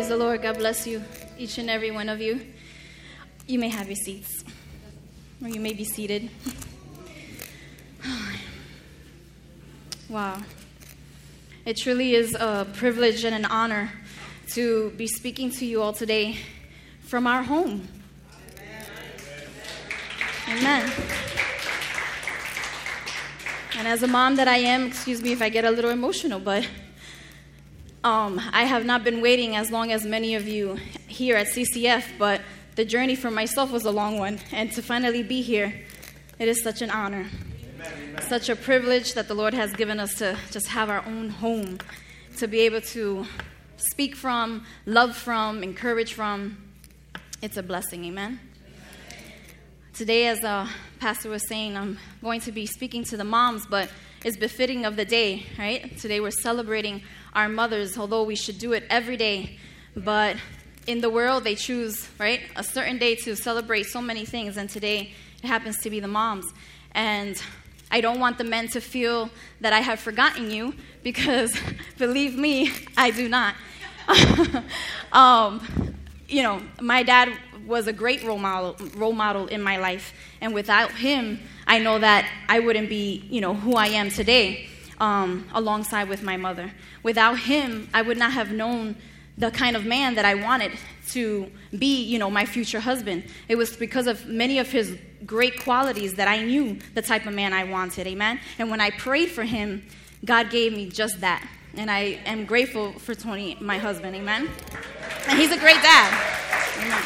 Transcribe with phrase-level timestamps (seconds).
[0.00, 0.40] Praise the Lord.
[0.40, 1.04] God bless you,
[1.36, 2.40] each and every one of you.
[3.46, 4.42] You may have your seats,
[5.42, 6.30] or you may be seated.
[10.08, 10.40] Wow.
[11.66, 13.92] It truly is a privilege and an honor
[14.52, 16.38] to be speaking to you all today
[17.02, 17.86] from our home.
[20.48, 20.90] Amen.
[23.76, 26.40] And as a mom that I am, excuse me if I get a little emotional,
[26.40, 26.66] but
[28.02, 32.04] um, I have not been waiting as long as many of you here at CCF,
[32.18, 32.40] but
[32.76, 34.38] the journey for myself was a long one.
[34.52, 35.74] And to finally be here,
[36.38, 37.26] it is such an honor.
[37.74, 38.22] Amen.
[38.22, 41.78] Such a privilege that the Lord has given us to just have our own home,
[42.38, 43.26] to be able to
[43.76, 46.56] speak from, love from, encourage from.
[47.42, 48.06] It's a blessing.
[48.06, 48.40] Amen.
[49.92, 50.66] Today, as uh,
[51.00, 53.90] Pastor was saying, I'm going to be speaking to the moms, but
[54.24, 55.98] it's befitting of the day, right?
[55.98, 57.02] Today we're celebrating
[57.32, 59.58] our mothers, although we should do it every day.
[59.96, 60.36] But
[60.86, 64.68] in the world, they choose, right, a certain day to celebrate so many things, and
[64.68, 66.46] today it happens to be the moms.
[66.92, 67.40] And
[67.90, 71.56] I don't want the men to feel that I have forgotten you because,
[71.98, 73.54] believe me, I do not.
[75.12, 75.94] um,
[76.28, 77.32] you know, my dad
[77.66, 80.12] was a great role model, role model in my life.
[80.40, 84.69] And without him, I know that I wouldn't be, you know, who I am today
[85.00, 86.70] um, alongside with my mother.
[87.02, 88.96] Without him, I would not have known
[89.38, 90.72] the kind of man that I wanted
[91.08, 93.24] to be, you know, my future husband.
[93.48, 97.34] It was because of many of his great qualities that I knew the type of
[97.34, 98.06] man I wanted.
[98.06, 98.38] Amen.
[98.58, 99.86] And when I prayed for him,
[100.24, 101.46] God gave me just that.
[101.76, 104.14] And I am grateful for Tony, my husband.
[104.14, 104.48] Amen.
[105.28, 106.12] And he's a great dad.
[106.76, 107.02] Amen.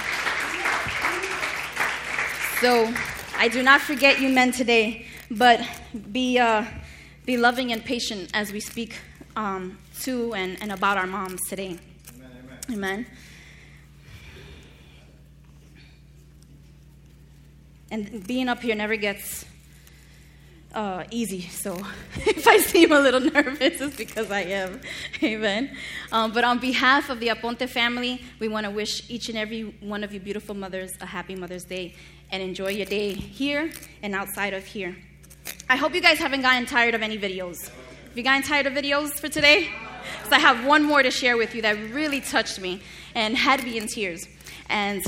[2.60, 2.92] So
[3.36, 5.60] I do not forget you men today, but
[6.10, 6.64] be, uh,
[7.24, 8.96] be loving and patient as we speak
[9.36, 11.78] um, to and, and about our moms today.
[12.16, 12.30] Amen.
[12.68, 12.76] amen.
[12.76, 13.06] amen.
[17.90, 19.44] And being up here never gets
[20.74, 21.42] uh, easy.
[21.42, 21.74] So
[22.16, 24.80] if I seem a little nervous, it's because I am.
[25.22, 25.76] Amen.
[26.12, 29.62] Um, but on behalf of the Aponte family, we want to wish each and every
[29.80, 31.94] one of you beautiful mothers a happy Mother's Day
[32.30, 33.70] and enjoy your day here
[34.02, 34.96] and outside of here.
[35.66, 37.68] I hope you guys haven't gotten tired of any videos.
[37.68, 39.70] Have you gotten tired of videos for today?
[40.18, 42.82] Because I have one more to share with you that really touched me
[43.14, 44.28] and had me in tears.
[44.68, 45.02] And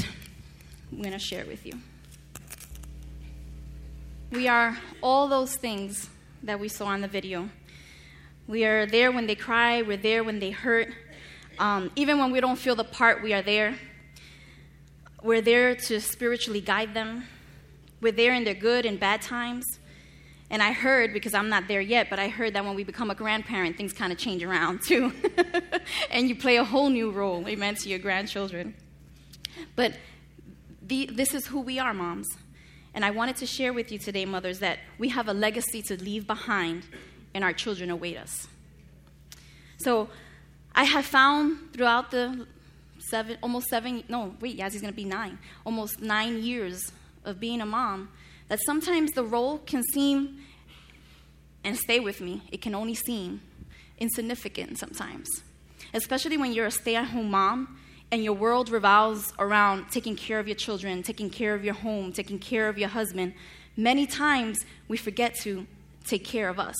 [0.91, 1.75] I'm going to share it with you.
[4.33, 6.09] We are all those things
[6.43, 7.51] that we saw in the video.
[8.49, 10.89] We are there when they cry, we're there when they hurt.
[11.59, 13.75] Um, even when we don't feel the part, we are there.
[15.23, 17.25] We're there to spiritually guide them.
[18.01, 19.79] We're there in their good and bad times.
[20.49, 23.11] And I heard, because I'm not there yet, but I heard that when we become
[23.11, 25.13] a grandparent, things kind of change around too.
[26.11, 28.75] and you play a whole new role, amen, to your grandchildren.
[29.75, 29.95] But
[30.83, 32.29] the, this is who we are, moms.
[32.95, 36.03] And I wanted to share with you today, mothers, that we have a legacy to
[36.03, 36.85] leave behind
[37.35, 38.47] and our children await us.
[39.79, 40.09] So
[40.75, 42.47] I have found throughout the
[42.99, 46.93] seven, almost seven, no, wait, Yazzy's gonna be nine, almost nine years
[47.25, 48.09] of being a mom,
[48.49, 50.39] that sometimes the role can seem,
[51.65, 53.41] and stay with me, it can only seem
[53.99, 55.29] insignificant sometimes.
[55.95, 57.79] Especially when you're a stay at home mom
[58.13, 62.13] and your world revolves around taking care of your children, taking care of your home,
[62.13, 63.35] taking care of your husband,
[63.77, 65.67] many times we forget to
[66.05, 66.77] take care of us,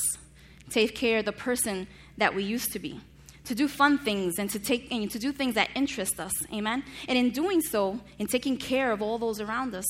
[0.71, 3.01] take care of the person that we used to be,
[3.45, 6.33] to do fun things and to take and to do things that interest us.
[6.53, 6.85] Amen.
[7.09, 9.87] And in doing so, in taking care of all those around us,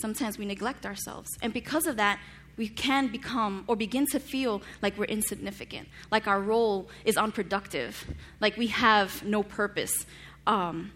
[0.00, 1.28] sometimes we neglect ourselves.
[1.42, 2.18] And because of that,
[2.56, 8.04] we can become or begin to feel like we're insignificant, like our role is unproductive,
[8.40, 10.06] like we have no purpose,
[10.46, 10.90] um,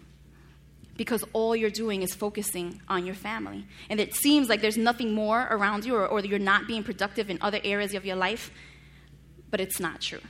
[0.97, 3.65] because all you're doing is focusing on your family.
[3.89, 7.29] And it seems like there's nothing more around you or, or you're not being productive
[7.29, 8.51] in other areas of your life,
[9.49, 10.21] but it's not true.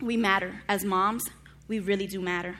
[0.00, 0.62] We matter.
[0.68, 1.22] As moms,
[1.68, 2.56] we really do matter.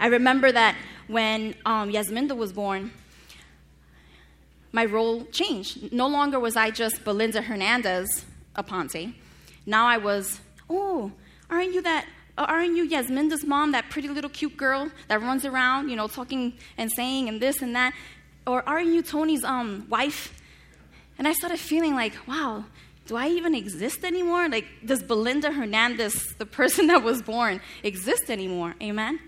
[0.00, 2.92] I remember that when um, Yasminda was born,
[4.72, 5.92] my role changed.
[5.92, 8.24] No longer was I just Belinda Hernandez
[8.56, 9.14] Aponte.
[9.66, 11.12] Now I was, oh,
[11.50, 12.06] aren't you that
[12.36, 16.54] aren't you Yasminda's mom, that pretty little cute girl that runs around, you know, talking
[16.76, 17.94] and saying and this and that?
[18.46, 20.40] Or aren't you Tony's um, wife?
[21.18, 22.64] And I started feeling like, wow,
[23.06, 24.48] do I even exist anymore?
[24.48, 28.76] Like, does Belinda Hernandez, the person that was born, exist anymore?
[28.80, 29.18] Amen?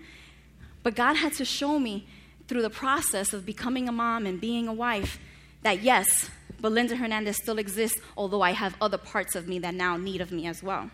[0.83, 2.07] But God had to show me
[2.47, 5.19] through the process of becoming a mom and being a wife
[5.63, 6.29] that yes,
[6.59, 10.31] Belinda Hernandez still exists, although I have other parts of me that now need of
[10.31, 10.89] me as well.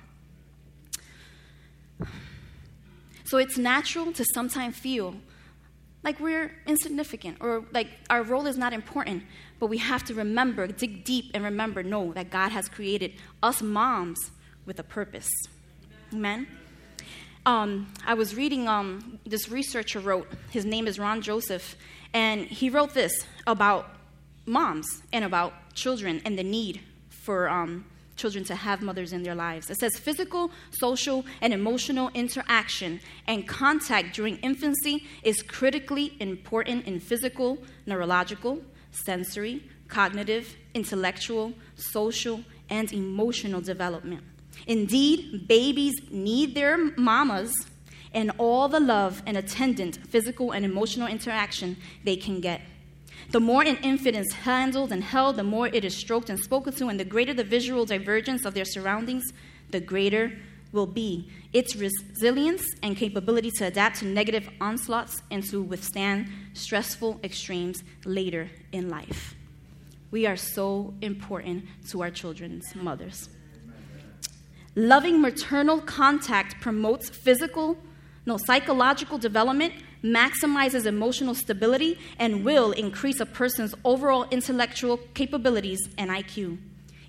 [3.25, 5.15] So it's natural to sometimes feel
[6.03, 9.23] like we're insignificant or like our role is not important.
[9.59, 13.61] But we have to remember, dig deep and remember, know that God has created us
[13.61, 14.31] moms
[14.65, 15.29] with a purpose.
[16.13, 16.47] Amen.
[17.47, 21.77] Um, I was reading um, this researcher wrote, his name is Ron Joseph,
[22.13, 23.87] and he wrote this about
[24.45, 27.85] moms and about children and the need for um,
[28.17, 29.69] children to have mothers in their lives.
[29.69, 36.99] It says physical, social, and emotional interaction and contact during infancy is critically important in
[36.99, 38.61] physical, neurological,
[38.91, 44.25] sensory, cognitive, intellectual, social, and emotional development.
[44.67, 47.67] Indeed, babies need their mamas
[48.13, 52.61] and all the love and attendant physical and emotional interaction they can get.
[53.31, 56.73] The more an infant is handled and held, the more it is stroked and spoken
[56.73, 59.23] to, and the greater the visual divergence of their surroundings,
[59.71, 60.33] the greater
[60.71, 67.19] will be its resilience and capability to adapt to negative onslaughts and to withstand stressful
[67.23, 69.35] extremes later in life.
[70.11, 73.29] We are so important to our children's mothers.
[74.77, 77.79] Loving maternal contact promotes physical,
[78.27, 86.11] no, psychological development, maximizes emotional stability, and will increase a person's overall intellectual capabilities and
[86.11, 86.59] IQ.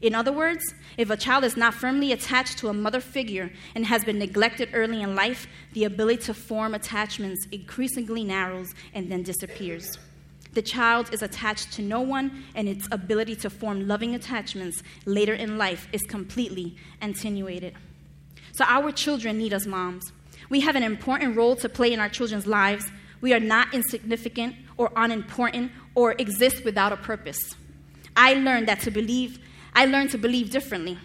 [0.01, 0.65] In other words,
[0.97, 4.71] if a child is not firmly attached to a mother figure and has been neglected
[4.73, 9.99] early in life, the ability to form attachments increasingly narrows and then disappears.
[10.59, 15.33] The child is attached to no one, and its ability to form loving attachments later
[15.33, 17.75] in life is completely attenuated.
[18.55, 20.11] So, our children need us moms.
[20.51, 22.91] We have an important role to play in our children's lives.
[23.21, 27.55] We are not insignificant or unimportant or exist without a purpose.
[28.17, 29.39] I learned that to believe,
[29.75, 30.99] I learned to believe differently.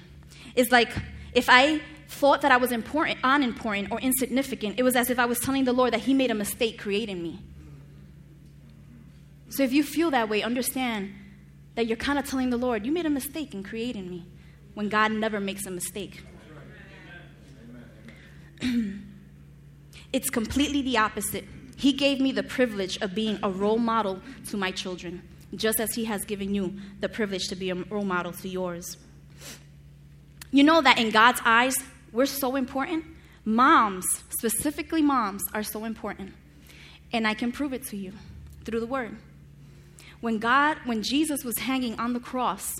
[0.55, 0.89] It's like
[1.35, 5.25] if I thought that I was important, unimportant, or insignificant, it was as if I
[5.25, 7.39] was telling the Lord that He made a mistake creating me.
[9.53, 11.13] So if you feel that way, understand
[11.75, 14.25] that you're kind of telling the Lord, You made a mistake in creating me,
[14.73, 16.23] when God never makes a mistake.
[20.11, 21.45] it's completely the opposite.
[21.75, 25.21] He gave me the privilege of being a role model to my children,
[25.53, 28.97] just as He has given you the privilege to be a role model to yours.
[30.50, 31.75] You know that in God's eyes,
[32.11, 33.05] we're so important.
[33.45, 36.33] Moms, specifically moms, are so important.
[37.11, 38.13] And I can prove it to you
[38.65, 39.15] through the Word.
[40.23, 42.77] When God, when Jesus was hanging on the cross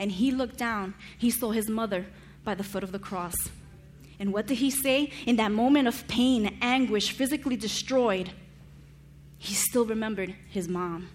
[0.00, 2.06] and he looked down, he saw his mother
[2.42, 3.36] by the foot of the cross.
[4.18, 5.12] And what did he say?
[5.24, 8.32] In that moment of pain, anguish, physically destroyed,
[9.38, 11.08] he still remembered his mom.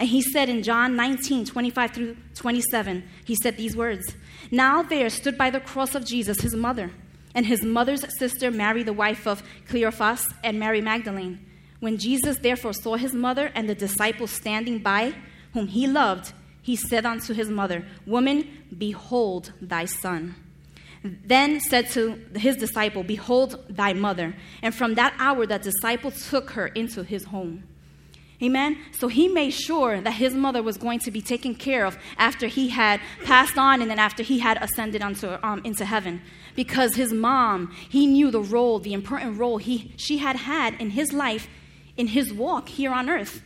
[0.00, 4.16] And he said in John 19, 25 through 27, he said these words
[4.50, 6.90] Now there stood by the cross of Jesus his mother,
[7.36, 11.46] and his mother's sister, Mary, the wife of Cleophas, and Mary Magdalene.
[11.80, 15.14] When Jesus therefore saw his mother and the disciples standing by,
[15.54, 16.32] whom he loved,
[16.62, 20.34] he said unto his mother, Woman, behold thy son.
[21.02, 24.36] Then said to his disciple, Behold thy mother.
[24.60, 27.64] And from that hour, that disciple took her into his home.
[28.42, 28.78] Amen.
[28.92, 32.46] So he made sure that his mother was going to be taken care of after
[32.46, 36.22] he had passed on and then after he had ascended onto, um, into heaven.
[36.56, 40.90] Because his mom, he knew the role, the important role he, she had had in
[40.90, 41.48] his life
[42.00, 43.42] in his walk here on earth.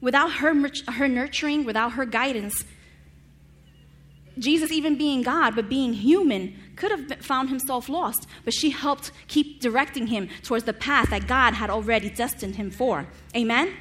[0.00, 0.54] Without her,
[0.92, 2.64] her nurturing, without her guidance,
[4.38, 9.10] Jesus, even being God but being human, could have found himself lost, but she helped
[9.28, 13.06] keep directing him towards the path that God had already destined him for.
[13.34, 13.72] Amen?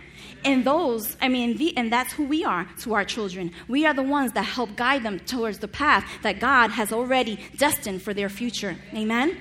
[0.46, 3.52] And those, I mean, the, and that's who we are to our children.
[3.68, 7.40] We are the ones that help guide them towards the path that God has already
[7.58, 8.78] destined for their future.
[8.94, 9.38] Amen?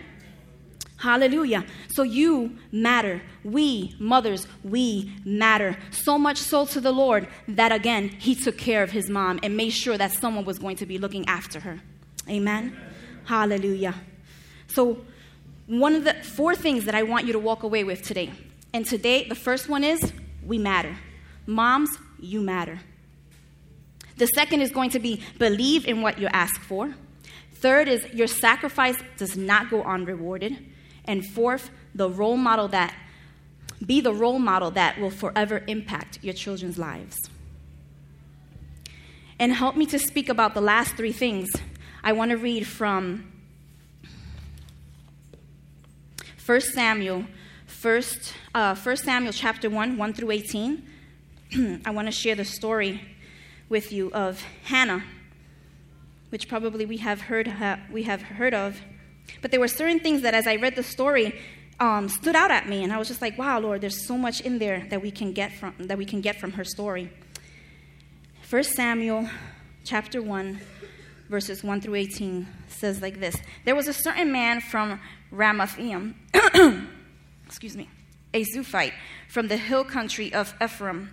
[1.05, 1.67] Hallelujah.
[1.89, 3.21] So you matter.
[3.45, 5.77] We, mothers, we matter.
[5.91, 9.55] So much so to the Lord that again, He took care of His mom and
[9.55, 11.83] made sure that someone was going to be looking after her.
[12.27, 12.73] Amen.
[12.75, 12.81] Amen.
[13.27, 13.95] Hallelujah.
[14.67, 15.05] So,
[15.67, 18.31] one of the four things that I want you to walk away with today.
[18.73, 20.11] And today, the first one is
[20.43, 20.97] we matter.
[21.45, 22.81] Moms, you matter.
[24.17, 26.95] The second is going to be believe in what you ask for.
[27.53, 30.71] Third is your sacrifice does not go unrewarded.
[31.07, 32.95] And fourth, the role model that
[33.85, 37.29] be the role model that will forever impact your children's lives.
[39.39, 41.51] And help me to speak about the last three things.
[42.03, 43.31] I want to read from
[46.47, 47.25] 1 Samuel,
[47.83, 48.03] 1,
[48.55, 50.89] uh, 1 Samuel chapter 1, 1 through 18.
[51.85, 53.01] I want to share the story
[53.69, 55.05] with you of Hannah,
[56.29, 57.53] which probably we have heard,
[57.91, 58.81] we have heard of.
[59.41, 61.39] But there were certain things that, as I read the story,
[61.81, 64.41] um, stood out at me, and I was just like, "Wow, Lord, there's so much
[64.41, 67.11] in there that we can get from that we can get from her story."
[68.43, 69.29] First Samuel,
[69.85, 70.61] chapter one,
[71.29, 75.01] verses one through eighteen says like this: There was a certain man from
[75.33, 76.15] Ramathaim,
[77.47, 77.89] excuse me,
[78.33, 78.95] a Zuphite
[79.29, 81.11] from the hill country of Ephraim,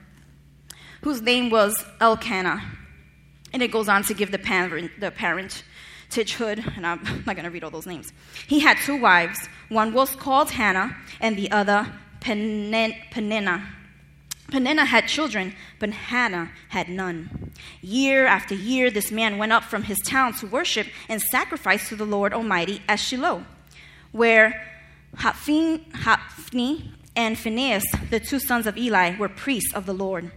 [1.02, 2.64] whose name was Elkanah,
[3.52, 5.64] and it goes on to give the parent, the parent
[6.12, 8.12] Titchhood, and I'm not going to read all those names.
[8.48, 9.48] He had two wives.
[9.70, 13.68] One was called Hannah, and the other Peninnah.
[14.52, 17.52] Peninnah had children, but Hannah had none.
[17.82, 21.96] Year after year, this man went up from his town to worship and sacrifice to
[21.96, 23.46] the Lord Almighty at Shiloh,
[24.12, 24.62] where
[25.16, 30.32] Hophni and Phinehas, the two sons of Eli, were priests of the Lord.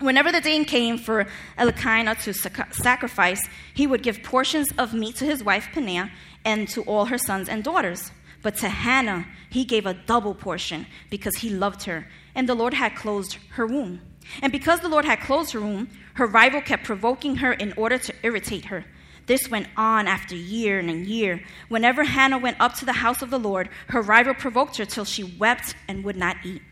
[0.00, 1.26] Whenever the day came for
[1.58, 6.10] Elkanah to sacrifice, he would give portions of meat to his wife Peninnah
[6.42, 8.10] and to all her sons and daughters.
[8.40, 12.72] But to Hannah, he gave a double portion because he loved her, and the Lord
[12.72, 14.00] had closed her womb.
[14.40, 17.98] And because the Lord had closed her womb, her rival kept provoking her in order
[17.98, 18.86] to irritate her.
[19.26, 21.42] This went on after year and year.
[21.68, 25.04] Whenever Hannah went up to the house of the Lord, her rival provoked her till
[25.04, 26.62] she wept and would not eat.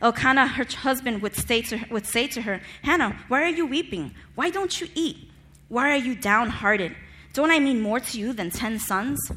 [0.00, 3.66] Elkanah, her husband, would say, to her, would say to her, Hannah, why are you
[3.66, 4.14] weeping?
[4.34, 5.30] Why don't you eat?
[5.68, 6.94] Why are you downhearted?
[7.32, 9.30] Don't I mean more to you than ten sons?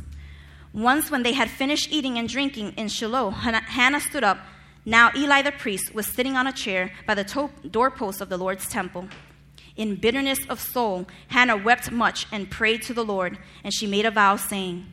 [0.74, 4.38] Once, when they had finished eating and drinking in Shiloh, Hannah stood up.
[4.86, 8.38] Now Eli the priest was sitting on a chair by the to- doorpost of the
[8.38, 9.10] Lord's temple.
[9.76, 14.06] In bitterness of soul, Hannah wept much and prayed to the Lord, and she made
[14.06, 14.86] a vow, saying,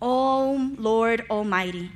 [0.00, 1.90] O Lord Almighty,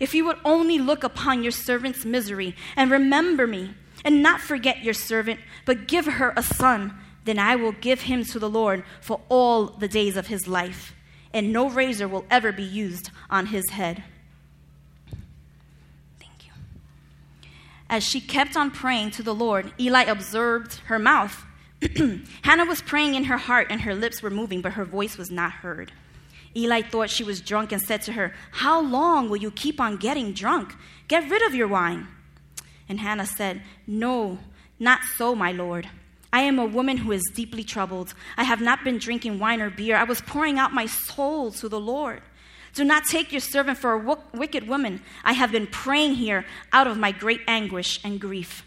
[0.00, 3.74] if you would only look upon your servant's misery and remember me,
[4.04, 8.24] and not forget your servant, but give her a son, then I will give him
[8.26, 10.94] to the Lord for all the days of his life,
[11.32, 14.04] and no razor will ever be used on his head.
[16.18, 16.52] Thank you.
[17.90, 21.44] As she kept on praying to the Lord, Eli observed her mouth.
[22.42, 25.30] Hannah was praying in her heart, and her lips were moving, but her voice was
[25.30, 25.92] not heard.
[26.56, 29.96] Eli thought she was drunk and said to her, How long will you keep on
[29.96, 30.74] getting drunk?
[31.06, 32.08] Get rid of your wine.
[32.88, 34.38] And Hannah said, No,
[34.78, 35.88] not so, my lord.
[36.32, 38.14] I am a woman who is deeply troubled.
[38.36, 39.96] I have not been drinking wine or beer.
[39.96, 42.22] I was pouring out my soul to the Lord.
[42.74, 45.00] Do not take your servant for a wicked woman.
[45.24, 48.62] I have been praying here out of my great anguish and grief.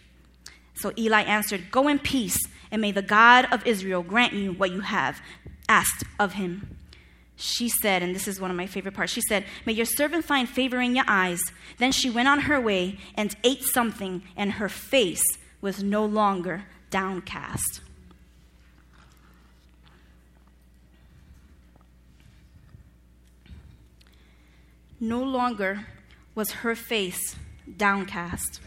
[0.73, 2.39] So Eli answered, Go in peace,
[2.71, 5.21] and may the God of Israel grant you what you have
[5.69, 6.77] asked of him
[7.41, 10.25] she said, and this is one of my favorite parts, she said, May your servant
[10.25, 11.41] find favor in your eyes.
[11.79, 15.24] Then she went on her way and ate something, and her face
[15.60, 17.81] was no longer downcast.
[25.00, 25.88] No longer
[26.36, 27.36] was her face
[27.75, 28.60] downcast.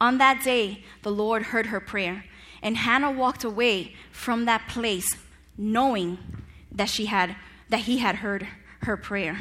[0.00, 2.24] On that day, the Lord heard her prayer,
[2.62, 5.16] and Hannah walked away from that place
[5.56, 6.18] knowing
[6.78, 7.36] that she had
[7.68, 8.46] that he had heard
[8.82, 9.38] her prayer.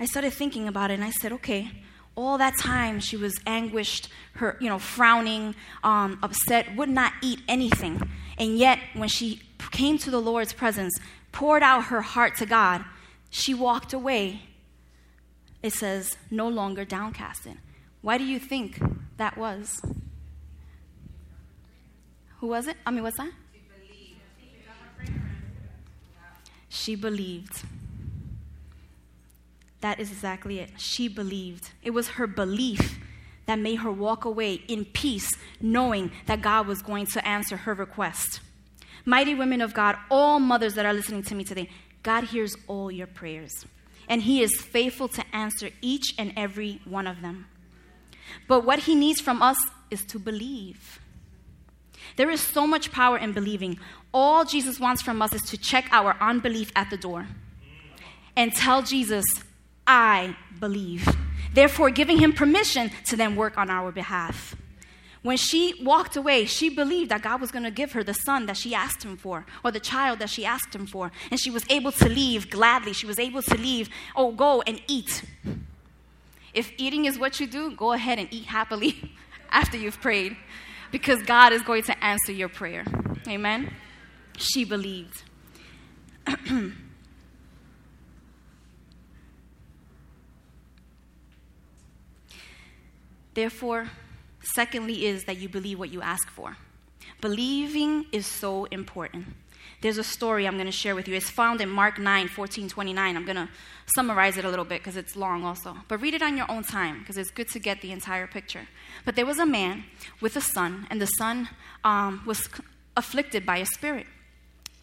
[0.00, 1.70] I started thinking about it and I said, okay,
[2.16, 5.54] all that time she was anguished, her, you know, frowning,
[5.84, 8.10] um, upset, would not eat anything.
[8.38, 10.98] And yet, when she came to the Lord's presence,
[11.30, 12.84] poured out her heart to God,
[13.30, 14.42] she walked away.
[15.62, 17.58] It says, no longer downcasted.
[18.00, 18.80] Why do you think
[19.18, 19.80] that was?
[22.42, 22.76] Who was it?
[22.84, 23.30] I mean, what's that?
[26.68, 27.62] She believed.
[29.80, 30.70] That is exactly it.
[30.76, 31.70] She believed.
[31.84, 32.98] It was her belief
[33.46, 35.30] that made her walk away in peace,
[35.60, 38.40] knowing that God was going to answer her request.
[39.04, 41.70] Mighty women of God, all mothers that are listening to me today,
[42.02, 43.52] God hears all your prayers,
[44.08, 47.46] and He is faithful to answer each and every one of them.
[48.48, 49.58] But what He needs from us
[49.92, 50.98] is to believe.
[52.16, 53.78] There is so much power in believing.
[54.12, 57.26] All Jesus wants from us is to check our unbelief at the door
[58.36, 59.24] and tell Jesus,
[59.86, 61.08] I believe.
[61.52, 64.56] Therefore, giving him permission to then work on our behalf.
[65.22, 68.46] When she walked away, she believed that God was going to give her the son
[68.46, 71.12] that she asked him for, or the child that she asked him for.
[71.30, 72.92] And she was able to leave gladly.
[72.92, 75.22] She was able to leave, oh, go and eat.
[76.52, 79.12] If eating is what you do, go ahead and eat happily
[79.50, 80.36] after you've prayed
[80.92, 82.84] because God is going to answer your prayer.
[83.26, 83.74] Amen?
[84.36, 85.24] She believed.
[93.34, 93.90] Therefore,
[94.42, 96.56] secondly, is that you believe what you ask for.
[97.20, 99.26] Believing is so important.
[99.80, 101.14] There's a story I'm going to share with you.
[101.14, 103.16] It's found in Mark 9, 14, 29.
[103.16, 103.48] I'm going to
[103.94, 105.76] summarize it a little bit because it's long also.
[105.88, 108.68] But read it on your own time because it's good to get the entire picture.
[109.04, 109.84] But there was a man
[110.20, 111.48] with a son, and the son
[111.84, 112.48] um, was
[112.96, 114.06] afflicted by a spirit.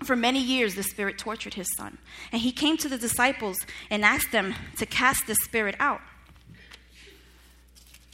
[0.04, 1.98] For many years, the spirit tortured his son.
[2.32, 3.58] And he came to the disciples
[3.90, 6.02] and asked them to cast the spirit out.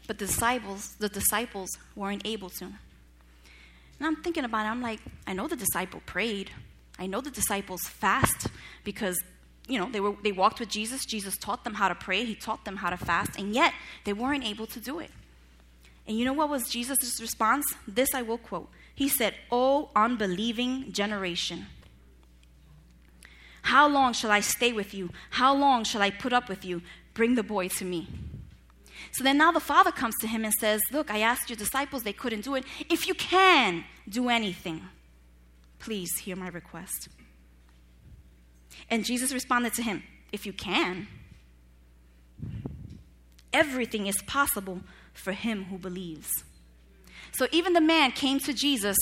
[0.07, 2.73] But the disciples, the disciples weren't able to.
[3.99, 6.51] And I'm thinking about it, I'm like, I know the disciple prayed.
[6.97, 8.47] I know the disciples fast
[8.83, 9.21] because
[9.67, 11.05] you know they were they walked with Jesus.
[11.05, 13.73] Jesus taught them how to pray, he taught them how to fast, and yet
[14.05, 15.11] they weren't able to do it.
[16.07, 17.65] And you know what was Jesus' response?
[17.87, 18.69] This I will quote.
[18.93, 21.65] He said, "O unbelieving generation,
[23.63, 25.09] how long shall I stay with you?
[25.31, 26.81] How long shall I put up with you?
[27.13, 28.07] Bring the boy to me."
[29.15, 32.03] So then now the father comes to him and says, Look, I asked your disciples,
[32.03, 32.65] they couldn't do it.
[32.89, 34.81] If you can do anything,
[35.79, 37.07] please hear my request.
[38.89, 40.03] And Jesus responded to him,
[40.33, 41.07] If you can,
[43.53, 44.81] everything is possible
[45.13, 46.29] for him who believes.
[47.31, 48.97] So even the man came to Jesus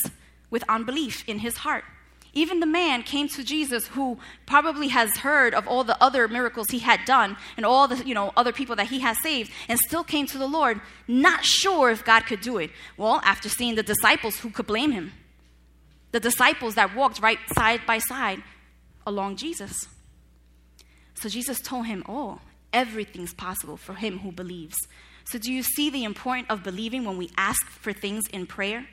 [0.52, 1.86] with unbelief in his heart.
[2.36, 6.68] Even the man came to Jesus who probably has heard of all the other miracles
[6.72, 9.78] he had done and all the you know other people that he has saved and
[9.80, 12.72] still came to the Lord not sure if God could do it.
[12.98, 15.12] Well, after seeing the disciples who could blame him.
[16.12, 18.42] The disciples that walked right side by side
[19.06, 19.88] along Jesus.
[21.14, 22.40] So Jesus told him, "Oh,
[22.72, 24.76] everything's possible for him who believes."
[25.26, 28.88] So do you see the importance of believing when we ask for things in prayer?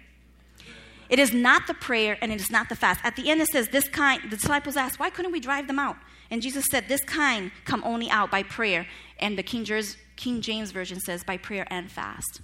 [1.11, 3.01] It is not the prayer and it is not the fast.
[3.03, 5.81] At the end, it says, This kind, the disciples asked, Why couldn't we drive them
[5.81, 5.97] out?
[6.31, 8.87] And Jesus said, This kind come only out by prayer.
[9.19, 12.41] And the King James, King James Version says, By prayer and fast.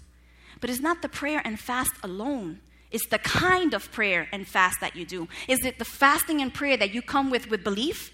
[0.61, 2.61] But it's not the prayer and fast alone.
[2.91, 5.29] It's the kind of prayer and fast that you do.
[5.47, 8.13] Is it the fasting and prayer that you come with with belief?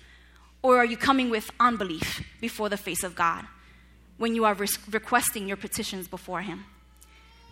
[0.63, 3.47] Or are you coming with unbelief before the face of God
[4.19, 6.67] when you are re- requesting your petitions before Him?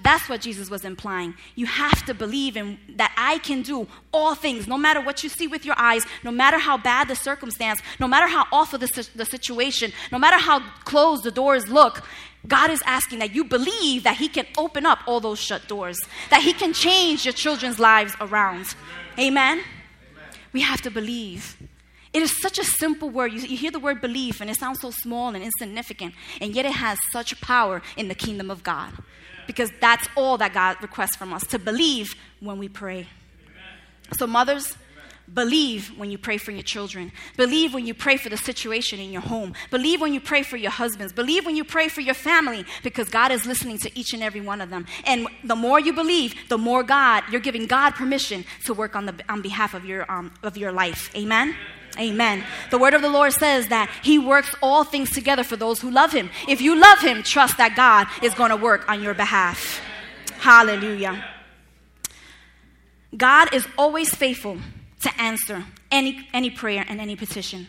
[0.02, 1.34] That's what Jesus was implying.
[1.56, 5.28] You have to believe in that I can do all things, no matter what you
[5.28, 9.08] see with your eyes, no matter how bad the circumstance, no matter how awful the,
[9.14, 12.02] the situation, no matter how closed the doors look.
[12.46, 15.98] God is asking that you believe that He can open up all those shut doors,
[16.30, 18.74] that He can change your children's lives around.
[19.18, 19.58] Amen?
[19.58, 19.64] Amen.
[20.52, 21.58] We have to believe.
[22.14, 23.32] It is such a simple word.
[23.32, 26.64] You, you, hear the word belief, and it sounds so small and insignificant, and yet
[26.64, 28.94] it has such power in the kingdom of God
[29.50, 33.08] because that's all that God requests from us to believe when we pray.
[34.16, 34.76] So, mothers,
[35.32, 37.12] Believe when you pray for your children.
[37.36, 39.54] Believe when you pray for the situation in your home.
[39.70, 41.12] Believe when you pray for your husbands.
[41.12, 44.40] Believe when you pray for your family because God is listening to each and every
[44.40, 44.86] one of them.
[45.04, 49.06] And the more you believe, the more God, you're giving God permission to work on,
[49.06, 51.14] the, on behalf of your, um, of your life.
[51.14, 51.54] Amen?
[51.98, 52.44] Amen.
[52.70, 55.90] The word of the Lord says that He works all things together for those who
[55.90, 56.30] love Him.
[56.48, 59.80] If you love Him, trust that God is going to work on your behalf.
[60.38, 61.24] Hallelujah.
[63.16, 64.58] God is always faithful
[65.02, 67.66] to answer any, any prayer and any petition.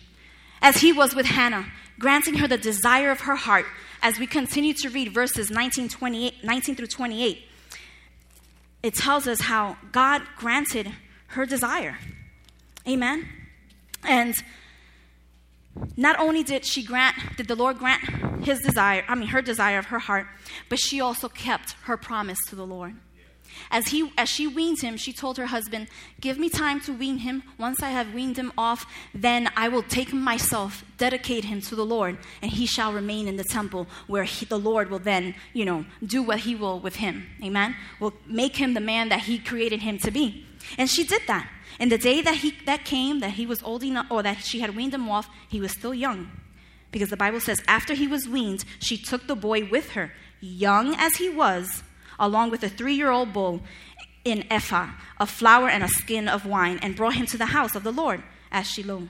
[0.61, 1.65] As He was with Hannah,
[1.99, 3.65] granting her the desire of her heart,
[4.03, 7.43] as we continue to read verses 19, 28, 19 through 28,
[8.83, 10.91] it tells us how God granted
[11.27, 11.97] her desire.
[12.87, 13.27] Amen.
[14.03, 14.35] And
[15.95, 18.03] not only did she grant, did the Lord grant
[18.43, 20.27] his desire, I mean her desire of her heart,
[20.69, 22.95] but she also kept her promise to the Lord.
[23.69, 25.87] As, he, as she weaned him, she told her husband,
[26.19, 27.43] Give me time to wean him.
[27.57, 31.75] Once I have weaned him off, then I will take him myself, dedicate him to
[31.75, 35.35] the Lord, and he shall remain in the temple where he, the Lord will then,
[35.53, 37.27] you know, do what he will with him.
[37.43, 37.75] Amen?
[37.99, 40.45] Will make him the man that he created him to be.
[40.77, 41.49] And she did that.
[41.79, 44.59] And the day that he that came, that he was old enough, or that she
[44.59, 46.31] had weaned him off, he was still young.
[46.91, 50.95] Because the Bible says, after he was weaned, she took the boy with her, young
[50.95, 51.83] as he was,
[52.19, 53.61] along with a three year old bull
[54.23, 57.75] in ephah of flour and a skin of wine, and brought him to the house
[57.75, 59.07] of the Lord at Shiloh.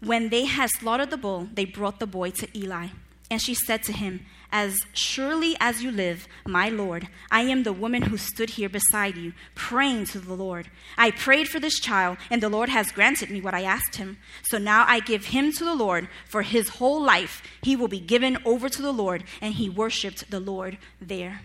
[0.00, 2.88] When they had slaughtered the bull, they brought the boy to Eli.
[3.30, 7.72] And she said to him, As surely as you live, my Lord, I am the
[7.72, 10.70] woman who stood here beside you, praying to the Lord.
[10.96, 14.16] I prayed for this child, and the Lord has granted me what I asked him.
[14.44, 17.42] So now I give him to the Lord for his whole life.
[17.62, 21.40] He will be given over to the Lord, and he worshiped the Lord there.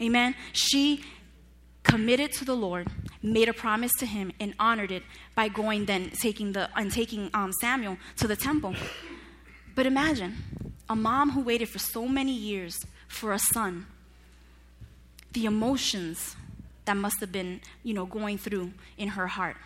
[0.00, 0.34] Amen.
[0.54, 1.04] She
[1.82, 2.88] committed to the Lord,
[3.22, 5.02] made a promise to him, and honored it
[5.34, 8.74] by going then taking the and taking um, Samuel to the temple.
[9.74, 10.38] But imagine
[10.88, 13.86] a mom who waited for so many years for a son
[15.34, 16.36] the emotions
[16.84, 19.56] that must have been, you know, going through in her heart.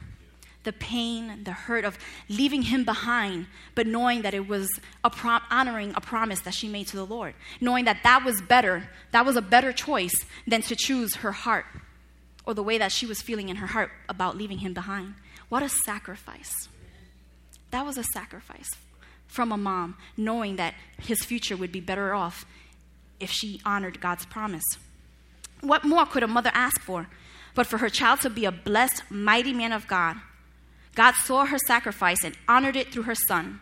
[0.64, 4.68] The pain, the hurt of leaving him behind, but knowing that it was
[5.04, 8.40] a prom- honoring a promise that she made to the Lord, knowing that that was
[8.42, 11.66] better, that was a better choice than to choose her heart
[12.44, 15.14] or the way that she was feeling in her heart about leaving him behind.
[15.48, 16.68] What a sacrifice.
[17.70, 18.70] That was a sacrifice
[19.28, 22.44] from a mom, knowing that his future would be better off
[23.20, 24.64] if she honored God's promise.
[25.60, 27.08] What more could a mother ask for
[27.54, 30.16] but for her child to be a blessed, mighty man of God?
[30.94, 33.60] God saw her sacrifice and honored it through her son.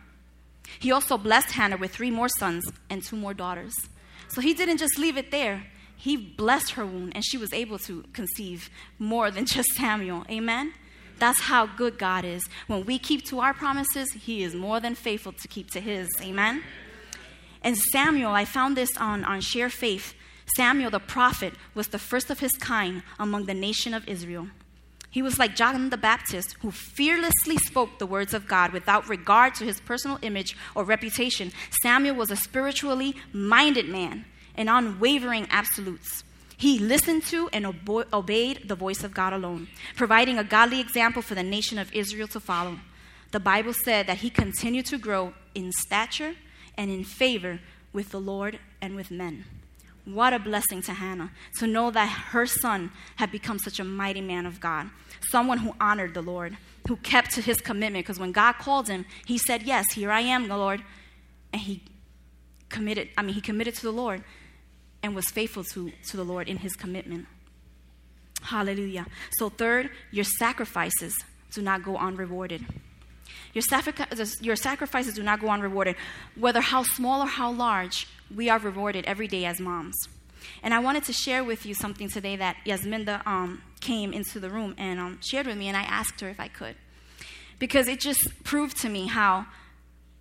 [0.79, 3.75] He also blessed Hannah with three more sons and two more daughters.
[4.27, 5.67] So he didn't just leave it there.
[5.95, 10.25] He blessed her womb and she was able to conceive more than just Samuel.
[10.29, 10.73] Amen?
[11.19, 12.43] That's how good God is.
[12.67, 16.09] When we keep to our promises, He is more than faithful to keep to His.
[16.21, 16.63] Amen?
[17.61, 20.13] And Samuel, I found this on, on Sharefaith.
[20.55, 24.47] Samuel the prophet was the first of his kind among the nation of Israel.
[25.09, 29.55] He was like John the Baptist, who fearlessly spoke the words of God without regard
[29.55, 31.51] to his personal image or reputation.
[31.81, 34.25] Samuel was a spiritually minded man
[34.55, 36.23] and unwavering absolutes.
[36.57, 41.21] He listened to and obo- obeyed the voice of God alone, providing a godly example
[41.21, 42.79] for the nation of Israel to follow.
[43.31, 46.33] The Bible said that he continued to grow in stature
[46.75, 47.59] and in favor
[47.93, 49.45] with the Lord and with men.
[50.05, 54.21] What a blessing to Hannah to know that her son had become such a mighty
[54.21, 54.89] man of God,
[55.29, 58.05] someone who honored the Lord, who kept to his commitment.
[58.05, 60.81] Because when God called him, he said, Yes, here I am, the Lord.
[61.51, 61.83] And he
[62.69, 64.23] committed, I mean, he committed to the Lord
[65.03, 67.27] and was faithful to, to the Lord in his commitment.
[68.41, 69.07] Hallelujah.
[69.37, 71.15] So, third, your sacrifices
[71.51, 72.65] do not go unrewarded.
[73.53, 73.63] Your,
[74.41, 75.95] your sacrifices do not go unrewarded.
[76.35, 79.95] Whether how small or how large, we are rewarded every day as moms.
[80.61, 84.49] And I wanted to share with you something today that Yasminda um, came into the
[84.49, 86.75] room and um, shared with me, and I asked her if I could.
[87.59, 89.47] Because it just proved to me how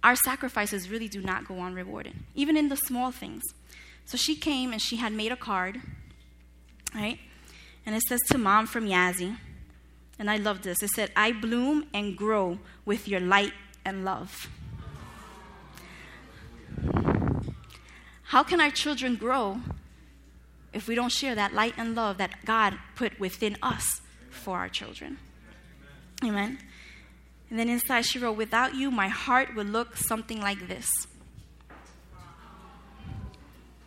[0.03, 3.43] our sacrifices really do not go unrewarded, even in the small things.
[4.07, 5.81] So she came and she had made a card,
[6.95, 7.19] right?
[7.85, 9.37] And it says to mom from Yazzie.
[10.19, 10.83] And I love this.
[10.83, 13.53] It said, I bloom and grow with your light
[13.85, 14.49] and love.
[18.23, 19.61] How can our children grow
[20.73, 24.69] if we don't share that light and love that God put within us for our
[24.69, 25.19] children?
[26.25, 26.59] Amen.
[27.51, 30.89] And then inside she wrote, Without you, my heart would look something like this.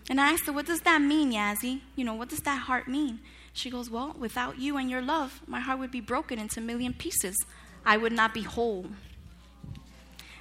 [0.10, 1.82] And I asked her, What does that mean, Yazzie?
[1.96, 3.20] You know, what does that heart mean?
[3.54, 6.64] She goes, Well, without you and your love, my heart would be broken into a
[6.64, 7.36] million pieces.
[7.86, 8.88] I would not be whole.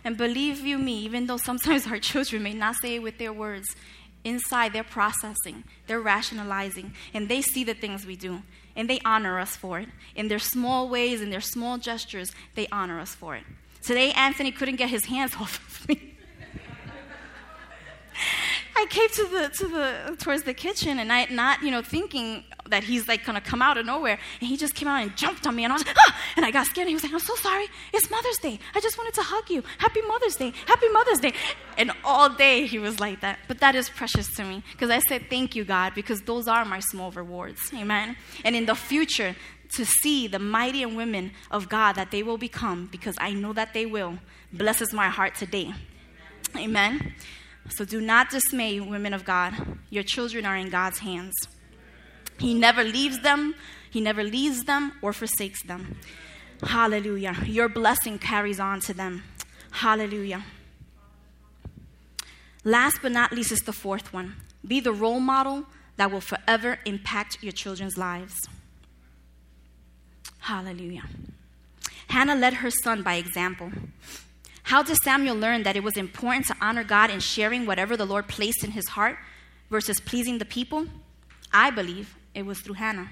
[0.05, 3.33] And believe you me, even though sometimes our children may not say it with their
[3.33, 3.77] words,
[4.25, 8.43] inside they're processing, they're rationalizing, and they see the things we do,
[8.75, 9.89] and they honor us for it.
[10.15, 13.45] In their small ways, in their small gestures, they honor us for it.
[13.83, 16.08] Today, Anthony couldn't get his hands off of me.
[18.79, 22.45] I came to the to the towards the kitchen and I not you know thinking
[22.69, 24.19] that he's like gonna come out of nowhere.
[24.41, 26.17] And he just came out and jumped on me and I was like ah!
[26.37, 27.67] and I got scared and he was like I'm so sorry.
[27.93, 28.61] It's Mother's Day.
[28.77, 29.65] I just wanted to hug you.
[29.79, 30.53] Happy Mother's Day.
[30.67, 31.33] Happy Mother's Day.
[31.77, 33.41] And all day he was like that.
[33.49, 36.65] But that is precious to me because I said thank you God because those are
[36.65, 37.73] my small rewards.
[37.75, 38.17] Amen.
[38.45, 39.35] And in the future
[39.75, 43.53] to see the mighty and women of God that they will become because I know
[43.55, 44.19] that they will
[44.53, 45.75] blesses my heart today.
[46.57, 47.15] Amen.
[47.71, 49.55] So do not dismay, women of God.
[49.91, 51.35] Your children are in God's hands.
[52.39, 53.55] He never leaves them,
[53.91, 55.97] He never leaves them or forsakes them.
[56.63, 57.37] Hallelujah.
[57.47, 59.23] Your blessing carries on to them.
[59.71, 60.45] Hallelujah.
[62.65, 65.65] Last but not least is the fourth one be the role model
[65.97, 68.35] that will forever impact your children's lives.
[70.41, 71.05] Hallelujah.
[72.09, 73.71] Hannah led her son by example.
[74.69, 78.05] How did Samuel learn that it was important to honor God in sharing whatever the
[78.05, 79.17] Lord placed in his heart
[79.71, 80.87] versus pleasing the people?
[81.51, 83.09] I believe it was through Hannah.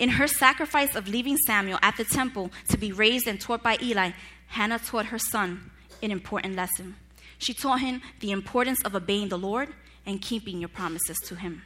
[0.00, 3.78] In her sacrifice of leaving Samuel at the temple to be raised and taught by
[3.80, 4.10] Eli,
[4.48, 5.70] Hannah taught her son
[6.02, 6.96] an important lesson.
[7.38, 9.68] She taught him the importance of obeying the Lord
[10.04, 11.62] and keeping your promises to him.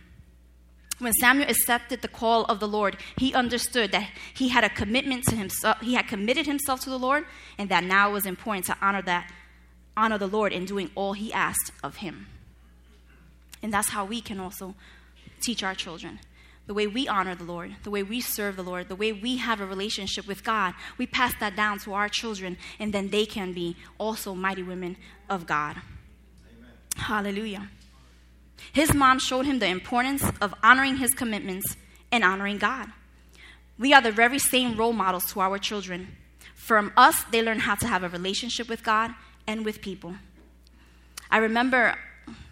[1.01, 5.25] When Samuel accepted the call of the Lord, he understood that he had a commitment
[5.25, 7.25] to himself, he had committed himself to the Lord,
[7.57, 9.33] and that now it was important to honor that,
[9.97, 12.27] honor the Lord in doing all he asked of him.
[13.63, 14.75] And that's how we can also
[15.41, 16.21] teach our children.
[16.67, 19.39] The way we honor the Lord, the way we serve the Lord, the way we
[19.39, 23.25] have a relationship with God, we pass that down to our children, and then they
[23.25, 24.99] can be also mighty women
[25.31, 25.77] of God.
[26.47, 26.71] Amen.
[26.97, 27.71] Hallelujah.
[28.73, 31.77] His mom showed him the importance of honoring his commitments
[32.13, 32.89] and honoring God.
[33.79, 36.17] We are the very same role models to our children.
[36.55, 39.13] From us, they learn how to have a relationship with God
[39.47, 40.15] and with people.
[41.31, 41.97] I remember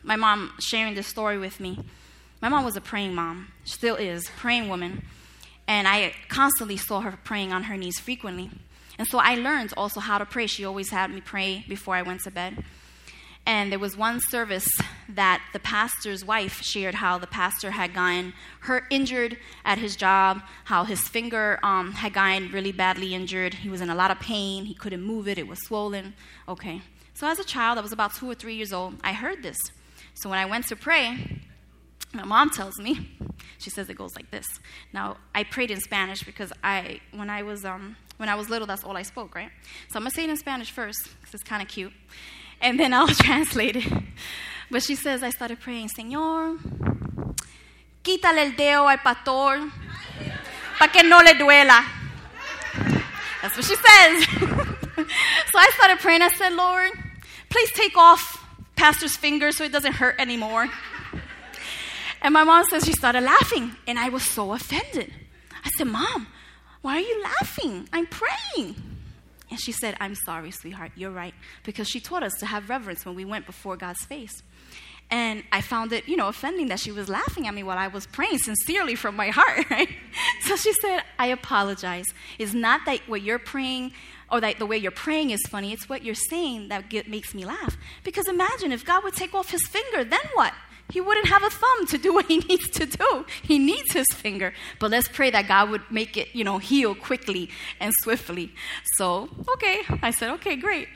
[0.02, 1.78] my mom sharing this story with me.
[2.40, 5.02] My mom was a praying mom, still is, praying woman.
[5.66, 8.50] And I constantly saw her praying on her knees frequently.
[8.98, 10.46] And so I learned also how to pray.
[10.46, 12.64] She always had me pray before I went to bed.
[13.48, 14.68] And there was one service
[15.08, 20.42] that the pastor's wife shared how the pastor had gotten hurt, injured at his job,
[20.64, 23.54] how his finger um, had gotten really badly injured.
[23.54, 24.66] He was in a lot of pain.
[24.66, 26.12] He couldn't move it, it was swollen.
[26.46, 26.82] Okay.
[27.14, 29.56] So as a child, I was about two or three years old, I heard this.
[30.12, 31.40] So when I went to pray,
[32.12, 33.08] my mom tells me,
[33.56, 34.46] she says it goes like this.
[34.92, 38.66] Now, I prayed in Spanish because I, when I was, um, when I was little,
[38.66, 39.50] that's all I spoke, right?
[39.88, 41.94] So I'm gonna say it in Spanish first because it's kind of cute
[42.60, 43.92] and then I'll translate it.
[44.70, 46.58] But she says, I started praying, Señor,
[48.02, 49.70] quítale el dedo al pastor
[50.78, 51.84] para que no le duela.
[53.42, 54.26] That's what she says.
[55.50, 56.22] so I started praying.
[56.22, 56.90] I said, Lord,
[57.48, 58.44] please take off
[58.76, 60.68] pastor's finger so it doesn't hurt anymore.
[62.20, 65.12] And my mom says she started laughing, and I was so offended.
[65.64, 66.26] I said, Mom,
[66.82, 67.88] why are you laughing?
[67.92, 68.74] I'm praying.
[69.50, 71.34] And she said, I'm sorry, sweetheart, you're right.
[71.64, 74.42] Because she taught us to have reverence when we went before God's face.
[75.10, 77.88] And I found it, you know, offending that she was laughing at me while I
[77.88, 79.88] was praying sincerely from my heart, right?
[80.42, 82.04] So she said, I apologize.
[82.38, 83.92] It's not that what you're praying
[84.30, 87.34] or that the way you're praying is funny, it's what you're saying that get, makes
[87.34, 87.78] me laugh.
[88.04, 90.52] Because imagine if God would take off his finger, then what?
[90.90, 93.26] He wouldn't have a thumb to do what he needs to do.
[93.42, 94.52] He needs his finger.
[94.78, 98.52] But let's pray that God would make it, you know, heal quickly and swiftly.
[98.96, 99.82] So, okay.
[100.02, 100.88] I said, okay, great.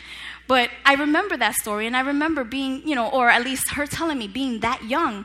[0.49, 3.87] But I remember that story and I remember being, you know, or at least her
[3.87, 5.25] telling me being that young.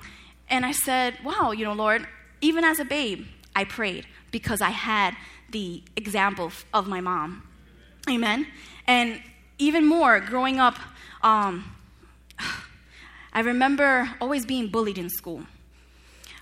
[0.49, 2.07] And I said, wow, you know, Lord,
[2.41, 3.25] even as a babe,
[3.55, 5.15] I prayed because I had
[5.49, 7.43] the example of my mom.
[8.09, 8.47] Amen.
[8.85, 9.21] And
[9.57, 10.77] even more, growing up,
[11.23, 11.75] um,
[13.37, 15.43] I remember always being bullied in school.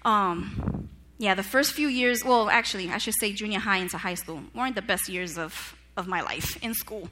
[0.05, 4.13] Um, yeah, the first few years, well, actually, I should say junior high into high
[4.13, 7.10] school, weren't the best years of, of my life in school.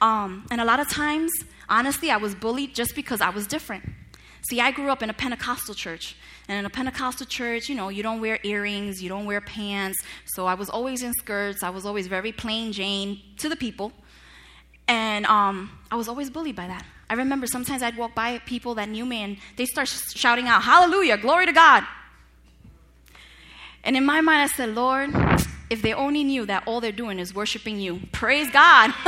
[0.00, 1.30] Um, and a lot of times,
[1.68, 3.84] honestly, I was bullied just because I was different.
[4.50, 6.16] See, I grew up in a Pentecostal church.
[6.48, 10.02] And in a Pentecostal church, you know, you don't wear earrings, you don't wear pants.
[10.24, 11.62] So I was always in skirts.
[11.62, 13.92] I was always very plain Jane to the people.
[14.90, 16.84] And um, I was always bullied by that.
[17.08, 20.64] I remember sometimes I'd walk by people that knew me and they start shouting out,
[20.64, 21.84] Hallelujah, glory to God.
[23.84, 25.10] And in my mind, I said, Lord,
[25.70, 28.90] if they only knew that all they're doing is worshiping you, praise God.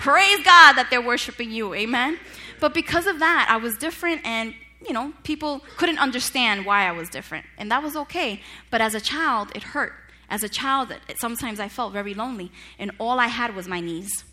[0.00, 1.74] praise God that they're worshiping you.
[1.74, 2.18] Amen.
[2.58, 4.52] But because of that, I was different and
[4.84, 7.46] you know, people couldn't understand why I was different.
[7.56, 8.42] And that was okay.
[8.68, 9.92] But as a child, it hurt.
[10.28, 12.50] As a child, sometimes I felt very lonely.
[12.80, 14.24] And all I had was my knees.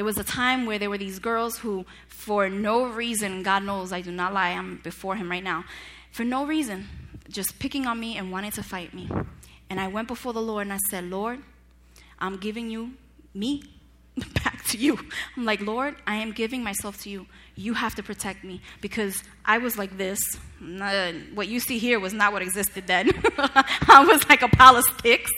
[0.00, 3.92] There was a time where there were these girls who, for no reason, God knows
[3.92, 5.66] I do not lie, I'm before Him right now,
[6.10, 6.88] for no reason,
[7.28, 9.10] just picking on me and wanting to fight me.
[9.68, 11.40] And I went before the Lord and I said, Lord,
[12.18, 12.92] I'm giving you
[13.34, 13.62] me
[14.42, 14.98] back to you.
[15.36, 17.26] I'm like, Lord, I am giving myself to you.
[17.54, 20.18] You have to protect me because I was like this.
[21.34, 23.10] what you see here was not what existed then.
[23.86, 25.30] I was like a pile of sticks.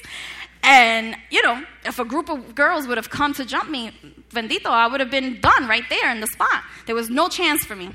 [0.62, 3.90] And, you know, if a group of girls would have come to jump me,
[4.30, 6.62] bendito, I would have been done right there in the spot.
[6.86, 7.90] There was no chance for me.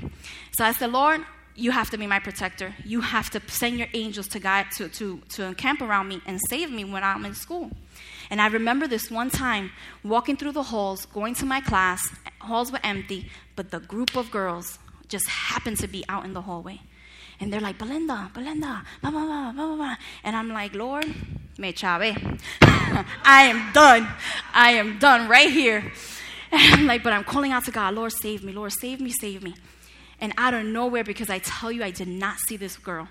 [0.52, 1.22] So I said, Lord,
[1.54, 2.74] you have to be my protector.
[2.84, 6.38] You have to send your angels to guide to, to, to encamp around me and
[6.48, 7.70] save me when I'm in school.
[8.30, 9.72] And I remember this one time
[10.04, 12.00] walking through the halls, going to my class.
[12.40, 14.78] Halls were empty, but the group of girls
[15.08, 16.80] just happened to be out in the hallway.
[17.40, 19.96] And they're like, Belinda, Belinda, blah, blah, blah, blah, blah.
[20.24, 21.06] And I'm like, Lord,
[21.56, 22.16] me chave.
[22.62, 24.08] I am done.
[24.52, 25.92] I am done right here.
[26.50, 29.10] And I'm like, but I'm calling out to God, Lord, save me, Lord, save me,
[29.10, 29.54] save me.
[30.18, 33.06] And out of nowhere, because I tell you, I did not see this girl.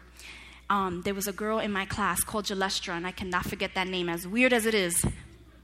[0.71, 3.87] Um, there was a girl in my class called Jalestra, and I cannot forget that
[3.87, 5.05] name, as weird as it is.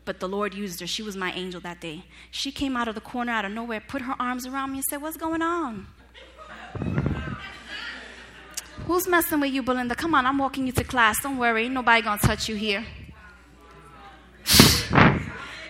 [0.06, 0.88] But the Lord used her.
[0.88, 2.04] She was my angel that day.
[2.30, 4.86] She came out of the corner, out of nowhere, put her arms around me, and
[4.86, 5.88] said, What's going on?
[8.86, 9.96] Who's messing with you, Belinda?
[9.96, 11.22] Come on, I'm walking you to class.
[11.24, 12.86] Don't worry, nobody gonna touch you here.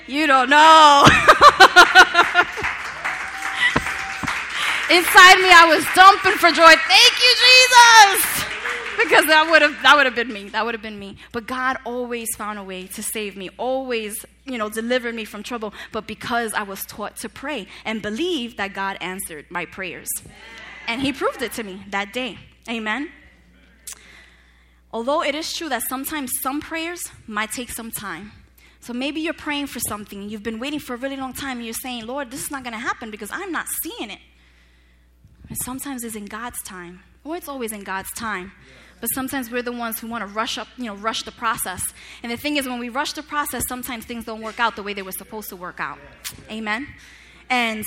[0.08, 1.06] you don't know.
[4.90, 6.74] Inside me, I was dumping for joy.
[6.88, 8.46] Thank you, Jesus.
[8.98, 10.50] Because that would have that would have been me.
[10.50, 11.18] That would have been me.
[11.32, 13.50] But God always found a way to save me.
[13.58, 15.72] Always, you know, delivered me from trouble.
[15.92, 20.10] But because I was taught to pray and believe that God answered my prayers.
[20.88, 22.40] And he proved it to me that day.
[22.70, 23.10] Amen.
[24.92, 28.32] Although it is true that sometimes some prayers might take some time.
[28.80, 31.66] So maybe you're praying for something you've been waiting for a really long time and
[31.66, 34.20] you're saying, Lord, this is not going to happen because I'm not seeing it.
[35.50, 38.52] And sometimes it's in God's time, or it's always in God's time.
[39.02, 41.82] But sometimes we're the ones who want to rush up, you know, rush the process.
[42.24, 44.84] And the thing is, when we rush the process, sometimes things don't work out the
[44.84, 46.00] way they were supposed to work out.
[46.50, 46.88] Amen.
[47.50, 47.86] And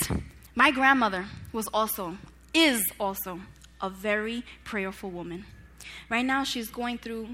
[0.55, 2.17] my grandmother was also,
[2.53, 3.39] is also,
[3.81, 5.45] a very prayerful woman.
[6.09, 7.29] Right now, she's going through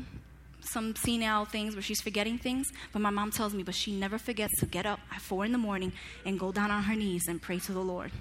[0.61, 4.17] some senile things where she's forgetting things, but my mom tells me, but she never
[4.17, 5.91] forgets to get up at four in the morning
[6.25, 8.11] and go down on her knees and pray to the Lord.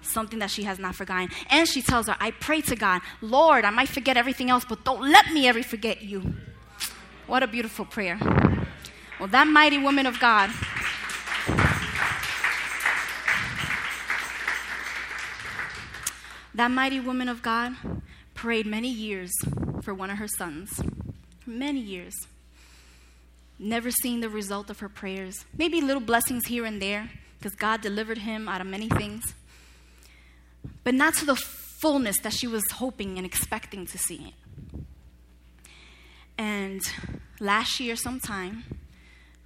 [0.00, 1.28] Something that she has not forgotten.
[1.50, 4.84] And she tells her, I pray to God, Lord, I might forget everything else, but
[4.84, 6.34] don't let me ever forget you.
[7.26, 8.18] What a beautiful prayer.
[9.18, 10.50] Well, that mighty woman of God.
[16.58, 17.76] That mighty woman of God
[18.34, 19.30] prayed many years
[19.80, 20.82] for one of her sons.
[21.46, 22.12] Many years.
[23.60, 25.44] Never seeing the result of her prayers.
[25.56, 29.34] Maybe little blessings here and there, because God delivered him out of many things.
[30.82, 34.34] But not to the fullness that she was hoping and expecting to see.
[36.36, 36.80] And
[37.38, 38.64] last year, sometime,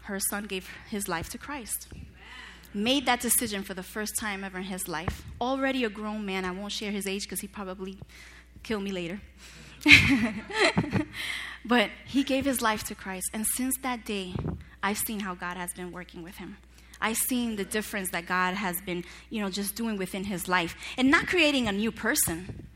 [0.05, 1.89] her son gave his life to Christ.
[2.75, 5.25] Made that decision for the first time ever in his life.
[5.41, 6.45] Already a grown man.
[6.45, 7.99] I won't share his age because he probably
[8.63, 9.21] kill me later.
[11.65, 13.31] but he gave his life to Christ.
[13.35, 14.35] And since that day,
[14.83, 16.57] I've seen how God has been working with him.
[17.01, 20.77] I've seen the difference that God has been, you know, just doing within his life
[20.97, 22.69] and not creating a new person.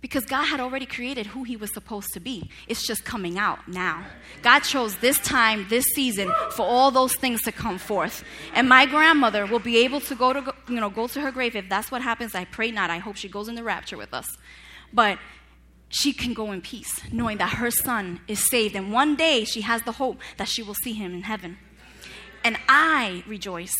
[0.00, 2.48] Because God had already created who he was supposed to be.
[2.68, 4.06] It's just coming out now.
[4.42, 8.22] God chose this time, this season, for all those things to come forth.
[8.54, 11.56] And my grandmother will be able to go to, you know, go to her grave.
[11.56, 12.90] If that's what happens, I pray not.
[12.90, 14.28] I hope she goes in the rapture with us.
[14.92, 15.18] But
[15.88, 18.76] she can go in peace, knowing that her son is saved.
[18.76, 21.58] And one day she has the hope that she will see him in heaven.
[22.44, 23.74] And I rejoice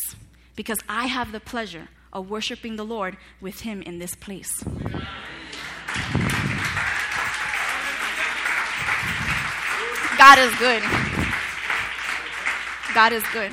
[0.55, 4.63] because I have the pleasure of worshiping the Lord with him in this place.
[10.17, 10.83] God is good.
[12.93, 13.51] God is good.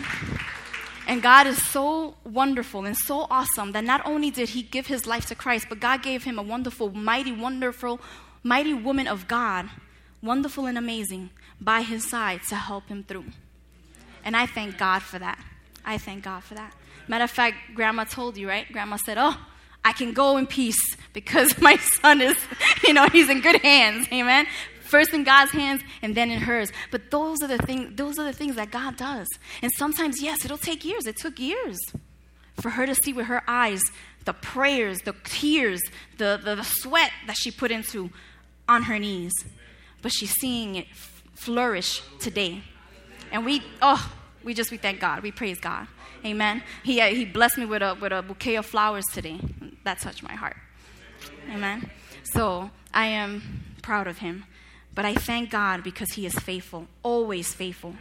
[1.06, 5.06] And God is so wonderful and so awesome that not only did he give his
[5.06, 8.00] life to Christ, but God gave him a wonderful, mighty, wonderful,
[8.42, 9.70] mighty woman of God,
[10.20, 11.30] wonderful and amazing,
[11.60, 13.26] by his side to help him through.
[14.24, 15.38] And I thank God for that.
[15.84, 16.74] I thank God for that.
[17.06, 18.70] Matter of fact, Grandma told you, right?
[18.72, 19.36] Grandma said, Oh,
[19.86, 22.36] I can go in peace because my son is,
[22.84, 24.08] you know, he's in good hands.
[24.12, 24.46] Amen.
[24.80, 26.72] First in God's hands and then in hers.
[26.90, 29.28] But those are the things those are the things that God does.
[29.62, 31.06] And sometimes, yes, it'll take years.
[31.06, 31.78] It took years
[32.60, 33.80] for her to see with her eyes
[34.24, 35.80] the prayers, the tears,
[36.18, 38.10] the, the, the sweat that she put into
[38.68, 39.32] on her knees.
[40.02, 40.88] But she's seeing it
[41.36, 42.62] flourish today.
[43.30, 45.22] And we, oh, we just, we thank God.
[45.22, 45.86] We praise God.
[46.24, 46.62] Amen.
[46.82, 49.40] He, uh, he blessed me with a, with a bouquet of flowers today.
[49.84, 50.56] That touched my heart.
[51.50, 51.90] Amen.
[52.24, 54.44] So I am proud of him.
[54.96, 57.94] But I thank God because He is faithful, always faithful.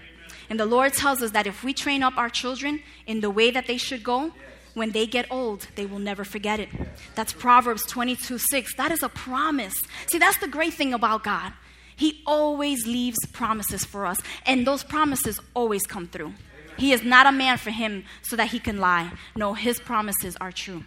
[0.49, 3.51] And the Lord tells us that if we train up our children in the way
[3.51, 4.32] that they should go,
[4.73, 6.69] when they get old, they will never forget it.
[7.13, 8.75] That's Proverbs 22 6.
[8.75, 9.75] That is a promise.
[10.08, 11.54] See, that's the great thing about God.
[11.97, 16.34] He always leaves promises for us, and those promises always come through.
[16.77, 19.11] He is not a man for him so that he can lie.
[19.35, 20.83] No, his promises are true.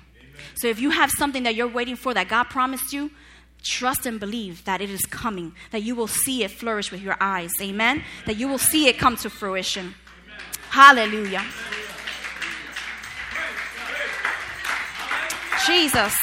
[0.54, 3.10] So if you have something that you're waiting for that God promised you,
[3.62, 7.16] trust and believe that it is coming, that you will see it flourish with your
[7.20, 7.50] eyes.
[7.60, 8.02] Amen?
[8.26, 9.94] That you will see it come to fruition.
[10.70, 11.44] Hallelujah.
[15.66, 16.14] Jesus.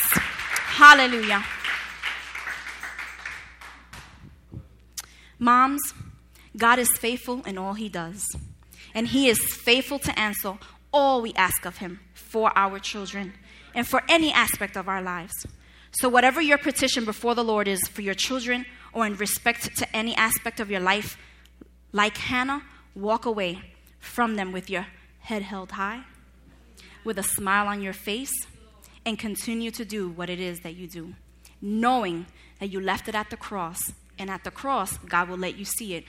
[0.78, 1.44] Hallelujah.
[5.38, 5.82] Moms,
[6.58, 8.26] God is faithful in all He does.
[8.96, 10.58] And He is faithful to answer
[10.92, 13.34] all we ask of Him for our children
[13.76, 15.46] and for any aspect of our lives.
[15.92, 19.96] So, whatever your petition before the Lord is for your children or in respect to
[19.96, 21.18] any aspect of your life,
[21.92, 22.64] like Hannah,
[22.96, 23.62] walk away
[24.00, 24.88] from them with your
[25.20, 26.04] head held high,
[27.04, 28.34] with a smile on your face,
[29.06, 31.14] and continue to do what it is that you do,
[31.62, 32.26] knowing
[32.60, 33.94] that you left it at the cross.
[34.18, 36.06] And at the cross, God will let you see it,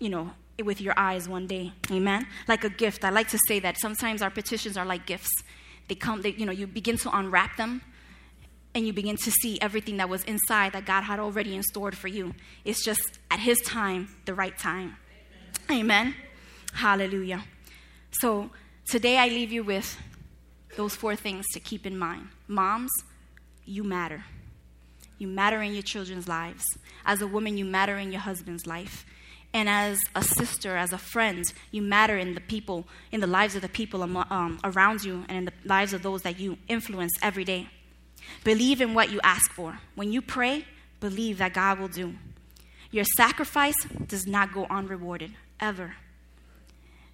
[0.00, 0.32] you know,
[0.62, 1.72] with your eyes one day.
[1.90, 2.26] Amen?
[2.48, 3.04] Like a gift.
[3.04, 5.30] I like to say that sometimes our petitions are like gifts.
[5.88, 7.82] They come, they, you know, you begin to unwrap them
[8.74, 11.90] and you begin to see everything that was inside that God had already in store
[11.92, 12.34] for you.
[12.64, 14.96] It's just at His time, the right time.
[15.68, 15.80] Amen.
[15.80, 16.14] Amen.
[16.74, 17.44] Hallelujah.
[18.12, 18.50] So
[18.86, 19.98] today I leave you with
[20.76, 22.28] those four things to keep in mind.
[22.46, 22.92] Moms,
[23.64, 24.24] you matter.
[25.18, 26.64] you matter in your children's lives.
[27.04, 29.04] As a woman, you matter in your husband's life.
[29.52, 33.56] And as a sister, as a friend, you matter in the people, in the lives
[33.56, 37.12] of the people um, around you, and in the lives of those that you influence
[37.20, 37.68] every day.
[38.44, 39.80] Believe in what you ask for.
[39.96, 40.66] When you pray,
[41.00, 42.14] believe that God will do.
[42.92, 43.76] Your sacrifice
[44.06, 45.96] does not go unrewarded, ever.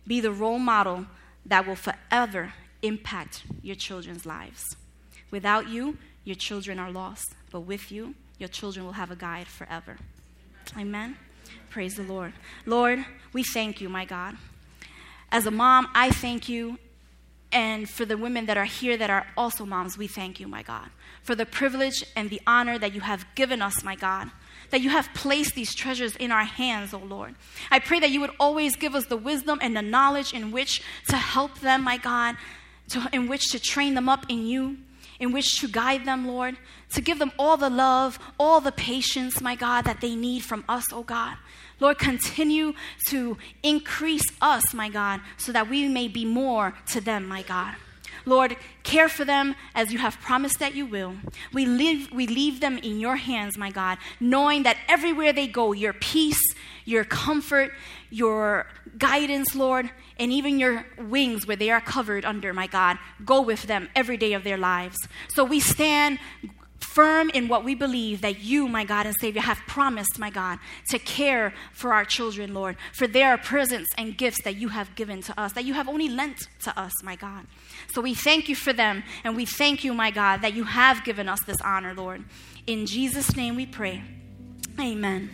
[0.06, 1.06] Be the role model
[1.44, 4.76] that will forever impact your children's lives.
[5.30, 9.46] Without you, your children are lost, but with you, your children will have a guide
[9.46, 9.96] forever.
[10.76, 11.16] Amen.
[11.76, 12.32] Praise the Lord.
[12.64, 13.04] Lord,
[13.34, 14.38] we thank you, my God.
[15.30, 16.78] As a mom, I thank you.
[17.52, 20.62] And for the women that are here that are also moms, we thank you, my
[20.62, 20.88] God,
[21.22, 24.30] for the privilege and the honor that you have given us, my God,
[24.70, 27.34] that you have placed these treasures in our hands, oh Lord.
[27.70, 30.80] I pray that you would always give us the wisdom and the knowledge in which
[31.10, 32.36] to help them, my God,
[32.88, 34.78] to, in which to train them up in you,
[35.20, 36.56] in which to guide them, Lord,
[36.94, 40.64] to give them all the love, all the patience, my God, that they need from
[40.70, 41.36] us, oh God.
[41.78, 42.74] Lord, continue
[43.08, 47.74] to increase us, my God, so that we may be more to them, my God.
[48.24, 51.14] Lord, care for them as you have promised that you will.
[51.52, 55.72] We leave, we leave them in your hands, my God, knowing that everywhere they go,
[55.72, 56.42] your peace,
[56.84, 57.72] your comfort,
[58.10, 58.66] your
[58.98, 63.62] guidance, Lord, and even your wings where they are covered under, my God, go with
[63.64, 64.96] them every day of their lives.
[65.28, 66.18] So we stand
[66.80, 70.58] firm in what we believe that you, my God and Savior, have promised, my God,
[70.90, 75.22] to care for our children, Lord, for their presents and gifts that you have given
[75.22, 77.46] to us, that you have only lent to us, my God.
[77.92, 81.04] So we thank you for them, and we thank you, my God, that you have
[81.04, 82.24] given us this honor, Lord.
[82.66, 84.02] In Jesus' name we pray.
[84.78, 85.30] Amen.